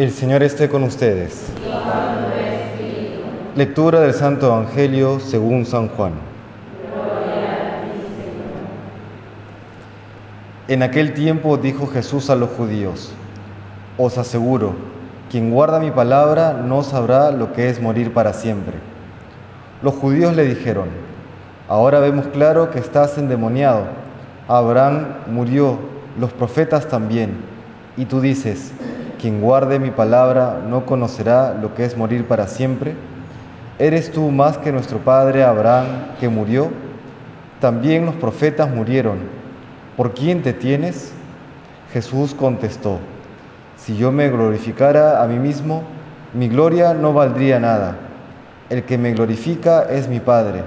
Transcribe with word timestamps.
El 0.00 0.12
Señor 0.12 0.42
esté 0.42 0.70
con 0.70 0.82
ustedes. 0.82 1.52
Lectura 3.54 4.00
del 4.00 4.14
Santo 4.14 4.46
Evangelio 4.46 5.20
según 5.20 5.66
San 5.66 5.88
Juan. 5.88 6.14
En 10.68 10.82
aquel 10.82 11.12
tiempo 11.12 11.58
dijo 11.58 11.86
Jesús 11.86 12.30
a 12.30 12.34
los 12.34 12.48
judíos, 12.48 13.12
os 13.98 14.16
aseguro, 14.16 14.72
quien 15.30 15.50
guarda 15.50 15.78
mi 15.78 15.90
palabra 15.90 16.54
no 16.54 16.82
sabrá 16.82 17.30
lo 17.30 17.52
que 17.52 17.68
es 17.68 17.78
morir 17.78 18.14
para 18.14 18.32
siempre. 18.32 18.78
Los 19.82 19.92
judíos 19.96 20.34
le 20.34 20.46
dijeron, 20.46 20.88
ahora 21.68 22.00
vemos 22.00 22.26
claro 22.28 22.70
que 22.70 22.78
estás 22.78 23.18
endemoniado. 23.18 23.84
Abraham 24.48 25.08
murió, 25.26 25.78
los 26.18 26.32
profetas 26.32 26.88
también, 26.88 27.36
y 27.98 28.06
tú 28.06 28.22
dices, 28.22 28.72
quien 29.20 29.40
guarde 29.40 29.78
mi 29.78 29.90
palabra 29.90 30.62
no 30.66 30.86
conocerá 30.86 31.54
lo 31.54 31.74
que 31.74 31.84
es 31.84 31.96
morir 31.96 32.26
para 32.26 32.46
siempre. 32.46 32.94
¿Eres 33.78 34.10
tú 34.10 34.30
más 34.30 34.56
que 34.58 34.72
nuestro 34.72 34.98
padre 34.98 35.44
Abraham 35.44 35.86
que 36.18 36.28
murió? 36.28 36.70
También 37.60 38.06
los 38.06 38.14
profetas 38.14 38.70
murieron. 38.74 39.18
¿Por 39.96 40.14
quién 40.14 40.42
te 40.42 40.54
tienes? 40.54 41.12
Jesús 41.92 42.34
contestó, 42.34 42.98
si 43.76 43.96
yo 43.96 44.12
me 44.12 44.30
glorificara 44.30 45.22
a 45.22 45.26
mí 45.26 45.38
mismo, 45.38 45.82
mi 46.32 46.48
gloria 46.48 46.94
no 46.94 47.12
valdría 47.12 47.58
nada. 47.60 47.96
El 48.70 48.84
que 48.84 48.96
me 48.96 49.12
glorifica 49.12 49.82
es 49.82 50.08
mi 50.08 50.20
Padre, 50.20 50.62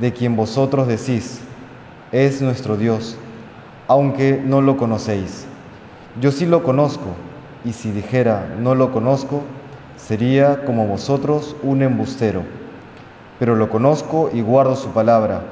de 0.00 0.12
quien 0.12 0.36
vosotros 0.36 0.88
decís, 0.88 1.40
es 2.10 2.42
nuestro 2.42 2.76
Dios, 2.76 3.16
aunque 3.86 4.42
no 4.44 4.60
lo 4.60 4.76
conocéis. 4.76 5.46
Yo 6.20 6.32
sí 6.32 6.44
lo 6.44 6.64
conozco 6.64 7.14
y 7.68 7.74
si 7.74 7.90
dijera 7.90 8.48
no 8.58 8.74
lo 8.74 8.92
conozco, 8.92 9.42
sería 9.98 10.64
como 10.64 10.86
vosotros 10.86 11.54
un 11.62 11.82
embustero. 11.82 12.42
Pero 13.38 13.56
lo 13.56 13.68
conozco 13.68 14.30
y 14.32 14.40
guardo 14.40 14.74
su 14.74 14.88
palabra. 14.88 15.42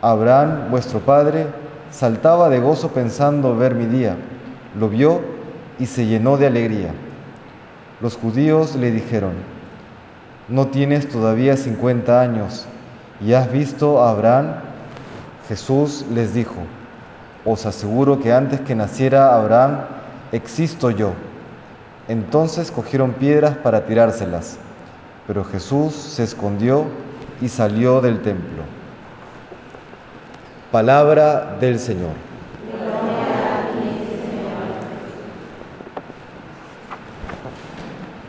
Abraham, 0.00 0.70
vuestro 0.70 1.00
padre, 1.00 1.46
saltaba 1.90 2.48
de 2.48 2.58
gozo 2.58 2.88
pensando 2.88 3.54
ver 3.54 3.74
mi 3.74 3.84
día. 3.84 4.16
Lo 4.80 4.88
vio 4.88 5.20
y 5.78 5.84
se 5.84 6.06
llenó 6.06 6.38
de 6.38 6.46
alegría. 6.46 6.92
Los 8.00 8.16
judíos 8.16 8.74
le 8.74 8.90
dijeron, 8.90 9.34
no 10.48 10.68
tienes 10.68 11.06
todavía 11.06 11.58
cincuenta 11.58 12.22
años 12.22 12.66
y 13.20 13.34
has 13.34 13.52
visto 13.52 14.02
a 14.02 14.10
Abraham. 14.10 14.54
Jesús 15.48 16.06
les 16.14 16.32
dijo, 16.32 16.56
os 17.44 17.66
aseguro 17.66 18.20
que 18.20 18.32
antes 18.32 18.60
que 18.62 18.74
naciera 18.74 19.36
Abraham, 19.36 19.80
existo 20.32 20.90
yo. 20.90 21.12
Entonces 22.08 22.70
cogieron 22.70 23.12
piedras 23.12 23.56
para 23.56 23.84
tirárselas, 23.84 24.58
pero 25.26 25.44
Jesús 25.44 25.92
se 25.92 26.22
escondió 26.22 26.84
y 27.40 27.48
salió 27.48 28.00
del 28.00 28.22
templo. 28.22 28.62
Palabra 30.70 31.56
del 31.60 31.80
Señor. 31.80 32.12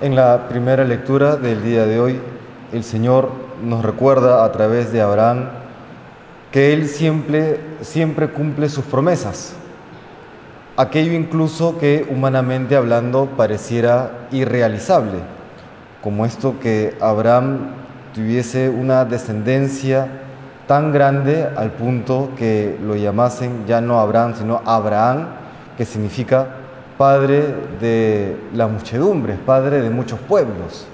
En 0.01 0.15
la 0.15 0.47
primera 0.47 0.83
lectura 0.83 1.35
del 1.35 1.63
día 1.63 1.85
de 1.85 1.99
hoy, 1.99 2.19
el 2.71 2.83
Señor 2.83 3.31
nos 3.63 3.83
recuerda 3.83 4.43
a 4.43 4.51
través 4.51 4.91
de 4.91 5.01
Abraham 5.01 5.49
que 6.51 6.73
Él 6.73 6.87
siempre, 6.87 7.59
siempre 7.81 8.29
cumple 8.29 8.69
sus 8.69 8.85
promesas 8.85 9.53
aquello 10.77 11.13
incluso 11.13 11.79
que 11.79 12.07
humanamente 12.09 12.75
hablando 12.75 13.25
pareciera 13.35 14.27
irrealizable, 14.31 15.19
como 16.03 16.25
esto 16.25 16.59
que 16.59 16.95
Abraham 17.01 17.71
tuviese 18.13 18.69
una 18.69 19.03
descendencia 19.03 20.07
tan 20.67 20.91
grande 20.91 21.47
al 21.55 21.71
punto 21.71 22.29
que 22.37 22.77
lo 22.85 22.95
llamasen 22.95 23.65
ya 23.65 23.81
no 23.81 23.99
Abraham, 23.99 24.35
sino 24.37 24.61
Abraham, 24.65 25.27
que 25.77 25.85
significa 25.85 26.47
padre 26.97 27.55
de 27.81 28.37
la 28.53 28.67
muchedumbre, 28.67 29.33
padre 29.33 29.81
de 29.81 29.89
muchos 29.89 30.19
pueblos, 30.19 30.85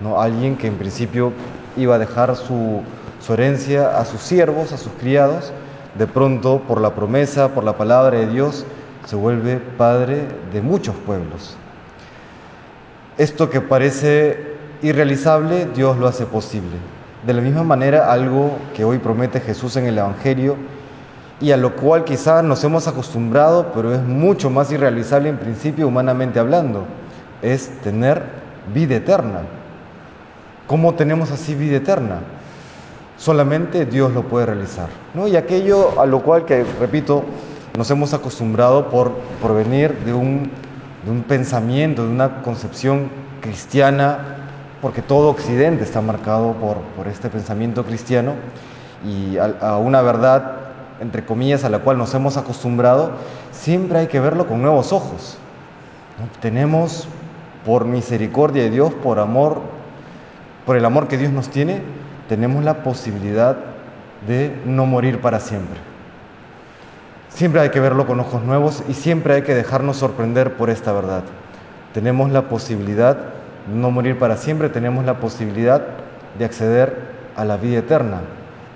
¿no? 0.00 0.20
alguien 0.20 0.56
que 0.56 0.66
en 0.66 0.76
principio 0.76 1.32
iba 1.76 1.94
a 1.94 1.98
dejar 1.98 2.36
su, 2.36 2.82
su 3.20 3.32
herencia 3.32 3.98
a 3.98 4.04
sus 4.04 4.20
siervos, 4.20 4.72
a 4.72 4.76
sus 4.76 4.92
criados, 5.00 5.52
de 5.98 6.06
pronto 6.06 6.60
por 6.66 6.80
la 6.80 6.90
promesa, 6.94 7.48
por 7.48 7.64
la 7.64 7.74
palabra 7.74 8.18
de 8.18 8.26
Dios, 8.26 8.66
se 9.04 9.16
vuelve 9.16 9.56
padre 9.56 10.26
de 10.52 10.62
muchos 10.62 10.94
pueblos. 10.96 11.56
Esto 13.18 13.50
que 13.50 13.60
parece 13.60 14.54
irrealizable, 14.82 15.66
Dios 15.74 15.98
lo 15.98 16.06
hace 16.06 16.26
posible. 16.26 16.76
De 17.26 17.32
la 17.32 17.40
misma 17.40 17.62
manera, 17.62 18.12
algo 18.12 18.58
que 18.74 18.84
hoy 18.84 18.98
promete 18.98 19.40
Jesús 19.40 19.76
en 19.76 19.86
el 19.86 19.98
Evangelio 19.98 20.56
y 21.40 21.52
a 21.52 21.56
lo 21.56 21.74
cual 21.76 22.04
quizá 22.04 22.42
nos 22.42 22.62
hemos 22.64 22.86
acostumbrado, 22.88 23.72
pero 23.74 23.94
es 23.94 24.02
mucho 24.02 24.50
más 24.50 24.70
irrealizable 24.72 25.28
en 25.28 25.38
principio 25.38 25.88
humanamente 25.88 26.38
hablando, 26.38 26.84
es 27.42 27.68
tener 27.82 28.22
vida 28.72 28.96
eterna. 28.96 29.40
¿Cómo 30.66 30.94
tenemos 30.94 31.30
así 31.30 31.54
vida 31.54 31.76
eterna? 31.76 32.20
Solamente 33.16 33.84
Dios 33.86 34.12
lo 34.12 34.22
puede 34.22 34.46
realizar. 34.46 34.88
¿no? 35.12 35.28
Y 35.28 35.36
aquello 35.36 36.00
a 36.00 36.06
lo 36.06 36.22
cual 36.22 36.44
que, 36.46 36.64
repito, 36.80 37.24
nos 37.76 37.90
hemos 37.90 38.14
acostumbrado 38.14 38.88
por, 38.88 39.10
por 39.42 39.52
venir 39.52 39.98
de 40.04 40.12
un, 40.12 40.48
de 41.04 41.10
un 41.10 41.24
pensamiento, 41.24 42.06
de 42.06 42.12
una 42.12 42.42
concepción 42.42 43.10
cristiana, 43.40 44.36
porque 44.80 45.02
todo 45.02 45.30
Occidente 45.30 45.82
está 45.82 46.00
marcado 46.00 46.52
por, 46.52 46.76
por 46.96 47.08
este 47.08 47.28
pensamiento 47.30 47.84
cristiano 47.84 48.34
y 49.04 49.38
a, 49.38 49.56
a, 49.60 49.78
una 49.78 50.02
verdad, 50.02 50.52
entre 51.00 51.24
comillas, 51.26 51.64
a 51.64 51.68
la 51.68 51.80
cual 51.80 51.98
nos 51.98 52.14
hemos 52.14 52.36
acostumbrado, 52.36 53.10
siempre 53.50 53.98
hay 53.98 54.06
que 54.06 54.20
verlo 54.20 54.46
con 54.46 54.62
nuevos 54.62 54.92
ojos. 54.92 55.36
Tenemos, 56.40 57.08
por 57.66 57.86
misericordia 57.86 58.62
de 58.62 58.70
Dios, 58.70 58.94
por 59.02 59.18
amor, 59.18 59.60
por 60.64 60.76
el 60.76 60.84
amor 60.84 61.08
que 61.08 61.18
Dios 61.18 61.32
nos 61.32 61.48
tiene, 61.48 61.82
tenemos 62.28 62.62
la 62.62 62.84
posibilidad 62.84 63.56
de 64.28 64.56
no 64.64 64.86
morir 64.86 65.20
para 65.20 65.40
siempre. 65.40 65.93
Siempre 67.34 67.60
hay 67.60 67.70
que 67.70 67.80
verlo 67.80 68.06
con 68.06 68.20
ojos 68.20 68.44
nuevos 68.44 68.84
y 68.88 68.94
siempre 68.94 69.34
hay 69.34 69.42
que 69.42 69.56
dejarnos 69.56 69.96
sorprender 69.96 70.56
por 70.56 70.70
esta 70.70 70.92
verdad. 70.92 71.24
Tenemos 71.92 72.30
la 72.30 72.42
posibilidad 72.42 73.16
de 73.16 73.74
no 73.74 73.90
morir 73.90 74.20
para 74.20 74.36
siempre, 74.36 74.68
tenemos 74.68 75.04
la 75.04 75.18
posibilidad 75.18 75.82
de 76.38 76.44
acceder 76.44 76.96
a 77.34 77.44
la 77.44 77.56
vida 77.56 77.80
eterna. 77.80 78.20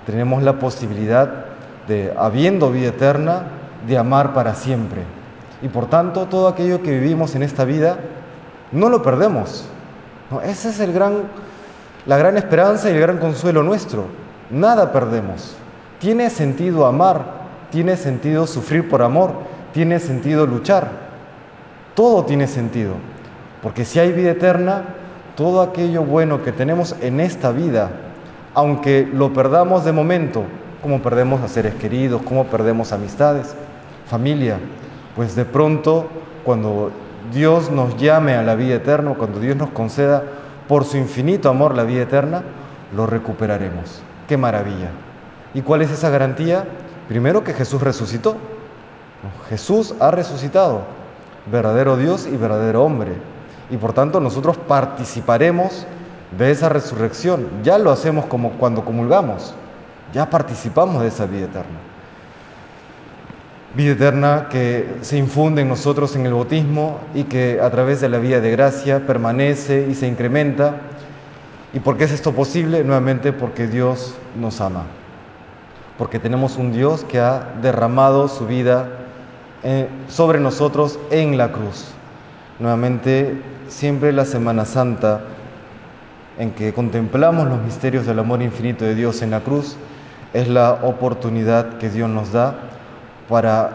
Tenemos 0.05 0.43
la 0.43 0.59
posibilidad 0.59 1.45
de, 1.87 2.13
habiendo 2.17 2.69
vida 2.69 2.89
eterna, 2.89 3.43
de 3.87 3.97
amar 3.97 4.33
para 4.33 4.53
siempre. 4.55 5.03
Y 5.61 5.69
por 5.69 5.85
tanto, 5.85 6.25
todo 6.25 6.49
aquello 6.49 6.83
que 6.83 6.91
vivimos 6.91 7.35
en 7.35 7.43
esta 7.43 7.63
vida, 7.63 7.97
no 8.73 8.89
lo 8.89 9.01
perdemos. 9.01 9.69
Esa 10.43 10.67
es 10.67 10.79
la 12.05 12.17
gran 12.17 12.37
esperanza 12.37 12.89
y 12.89 12.93
el 12.93 12.99
gran 12.99 13.19
consuelo 13.19 13.63
nuestro. 13.63 14.07
Nada 14.49 14.91
perdemos. 14.91 15.55
Tiene 15.99 16.29
sentido 16.29 16.85
amar, 16.85 17.38
tiene 17.71 17.97
sentido 17.97 18.47
sufrir 18.47 18.89
por 18.89 19.01
amor, 19.01 19.33
tiene 19.73 19.99
sentido 19.99 20.45
luchar. 20.45 20.89
Todo 21.95 22.25
tiene 22.25 22.47
sentido. 22.47 22.93
Porque 23.61 23.85
si 23.85 23.99
hay 23.99 24.11
vida 24.11 24.31
eterna, 24.31 24.83
todo 25.35 25.61
aquello 25.61 26.03
bueno 26.03 26.43
que 26.43 26.51
tenemos 26.51 26.95
en 27.01 27.19
esta 27.19 27.51
vida, 27.51 27.91
aunque 28.53 29.07
lo 29.11 29.33
perdamos 29.33 29.85
de 29.85 29.91
momento, 29.91 30.43
como 30.81 31.01
perdemos 31.01 31.41
a 31.41 31.47
seres 31.47 31.75
queridos, 31.75 32.21
como 32.23 32.45
perdemos 32.45 32.91
amistades, 32.91 33.55
familia, 34.07 34.57
pues 35.15 35.35
de 35.35 35.45
pronto 35.45 36.07
cuando 36.43 36.91
Dios 37.33 37.69
nos 37.69 37.97
llame 37.97 38.33
a 38.33 38.43
la 38.43 38.55
vida 38.55 38.75
eterna, 38.75 39.13
cuando 39.13 39.39
Dios 39.39 39.55
nos 39.55 39.69
conceda 39.69 40.23
por 40.67 40.85
su 40.85 40.97
infinito 40.97 41.49
amor 41.49 41.75
la 41.75 41.83
vida 41.83 42.03
eterna, 42.03 42.43
lo 42.95 43.05
recuperaremos. 43.05 44.01
¡Qué 44.27 44.37
maravilla! 44.37 44.89
¿Y 45.53 45.61
cuál 45.61 45.81
es 45.81 45.91
esa 45.91 46.09
garantía? 46.09 46.65
Primero 47.09 47.43
que 47.43 47.53
Jesús 47.53 47.81
resucitó. 47.81 48.37
Jesús 49.49 49.95
ha 49.99 50.11
resucitado, 50.11 50.83
verdadero 51.51 51.97
Dios 51.97 52.27
y 52.31 52.37
verdadero 52.37 52.83
hombre. 52.83 53.13
Y 53.71 53.77
por 53.77 53.93
tanto 53.93 54.19
nosotros 54.19 54.57
participaremos 54.57 55.87
de 56.37 56.51
esa 56.51 56.69
resurrección. 56.69 57.47
Ya 57.63 57.79
lo 57.79 57.91
hacemos 57.91 58.27
como 58.27 58.51
cuando 58.51 58.85
comulgamos. 58.85 59.55
Ya 60.13 60.29
participamos 60.29 61.01
de 61.01 61.07
esa 61.07 61.25
vida 61.25 61.45
eterna. 61.45 61.79
Vida 63.73 63.93
eterna 63.93 64.47
que 64.49 64.97
se 65.01 65.17
infunde 65.17 65.63
en 65.63 65.69
nosotros 65.69 66.15
en 66.15 66.27
el 66.27 66.33
bautismo 66.33 66.99
y 67.15 67.23
que 67.23 67.59
a 67.59 67.71
través 67.71 68.01
de 68.01 68.09
la 68.09 68.19
vida 68.19 68.39
de 68.39 68.51
gracia 68.51 69.07
permanece 69.07 69.87
y 69.89 69.95
se 69.95 70.07
incrementa. 70.07 70.75
¿Y 71.73 71.79
por 71.79 71.97
qué 71.97 72.03
es 72.03 72.11
esto 72.11 72.33
posible? 72.33 72.83
Nuevamente 72.83 73.33
porque 73.33 73.65
Dios 73.65 74.13
nos 74.39 74.61
ama 74.61 74.98
porque 75.99 76.17
tenemos 76.17 76.55
un 76.55 76.71
Dios 76.71 77.03
que 77.03 77.19
ha 77.19 77.55
derramado 77.61 78.29
su 78.29 78.47
vida 78.47 78.87
eh, 79.63 79.89
sobre 80.07 80.39
nosotros 80.39 80.97
en 81.11 81.37
la 81.37 81.51
cruz. 81.51 81.87
Nuevamente, 82.57 83.39
siempre 83.67 84.13
la 84.13 84.23
Semana 84.23 84.63
Santa, 84.63 85.19
en 86.37 86.51
que 86.51 86.73
contemplamos 86.73 87.49
los 87.49 87.61
misterios 87.61 88.05
del 88.05 88.19
amor 88.19 88.41
infinito 88.41 88.85
de 88.85 88.95
Dios 88.95 89.21
en 89.21 89.31
la 89.31 89.41
cruz, 89.41 89.75
es 90.33 90.47
la 90.47 90.79
oportunidad 90.83 91.77
que 91.79 91.89
Dios 91.89 92.09
nos 92.09 92.31
da 92.31 92.55
para 93.27 93.71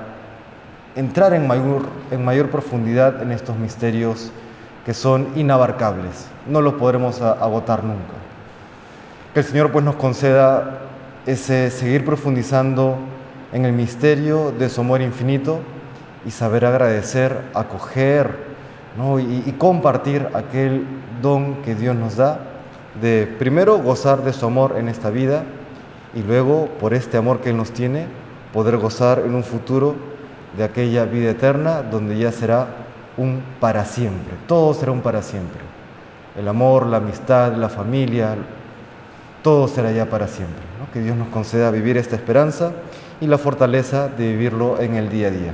entrar 0.96 1.34
en 1.34 1.46
mayor, 1.46 1.82
en 2.10 2.24
mayor 2.24 2.48
profundidad 2.48 3.20
en 3.20 3.32
estos 3.32 3.58
misterios 3.58 4.32
que 4.86 4.94
son 4.94 5.28
inabarcables. 5.36 6.26
No 6.46 6.62
los 6.62 6.72
podremos 6.74 7.20
agotar 7.20 7.84
nunca. 7.84 8.14
Que 9.34 9.40
el 9.40 9.46
Señor 9.46 9.72
pues 9.72 9.84
nos 9.84 9.96
conceda 9.96 10.80
ese 11.26 11.70
seguir 11.70 12.04
profundizando 12.04 12.96
en 13.52 13.64
el 13.64 13.72
misterio 13.72 14.52
de 14.52 14.68
su 14.68 14.80
amor 14.80 15.00
infinito 15.00 15.60
y 16.26 16.30
saber 16.30 16.64
agradecer, 16.64 17.38
acoger 17.54 18.54
y, 19.18 19.48
y 19.48 19.52
compartir 19.58 20.28
aquel 20.34 20.84
don 21.22 21.62
que 21.62 21.74
Dios 21.74 21.96
nos 21.96 22.16
da 22.16 22.40
de 23.00 23.26
primero 23.38 23.78
gozar 23.78 24.22
de 24.22 24.32
su 24.32 24.46
amor 24.46 24.76
en 24.78 24.88
esta 24.88 25.10
vida 25.10 25.44
y 26.14 26.22
luego 26.22 26.68
por 26.78 26.94
este 26.94 27.16
amor 27.16 27.40
que 27.40 27.50
Él 27.50 27.56
nos 27.56 27.72
tiene 27.72 28.06
poder 28.52 28.76
gozar 28.76 29.22
en 29.26 29.34
un 29.34 29.42
futuro 29.42 29.96
de 30.56 30.64
aquella 30.64 31.04
vida 31.04 31.30
eterna 31.30 31.82
donde 31.82 32.16
ya 32.16 32.30
será 32.30 32.68
un 33.16 33.42
para 33.60 33.84
siempre, 33.84 34.34
todo 34.46 34.74
será 34.74 34.92
un 34.92 35.00
para 35.00 35.22
siempre. 35.22 35.60
El 36.36 36.48
amor, 36.48 36.86
la 36.86 36.98
amistad, 36.98 37.54
la 37.54 37.68
familia, 37.68 38.36
todo 39.44 39.68
será 39.68 39.92
ya 39.92 40.06
para 40.06 40.26
siempre. 40.26 40.64
Que 40.92 41.00
Dios 41.00 41.16
nos 41.16 41.28
conceda 41.28 41.70
vivir 41.70 41.96
esta 41.96 42.16
esperanza 42.16 42.72
y 43.20 43.26
la 43.26 43.36
fortaleza 43.36 44.08
de 44.08 44.28
vivirlo 44.28 44.80
en 44.80 44.94
el 44.94 45.10
día 45.10 45.28
a 45.28 45.30
día. 45.30 45.52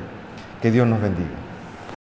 Que 0.63 0.71
Dios 0.71 0.87
nos 0.87 1.01
bendiga. 1.01 1.50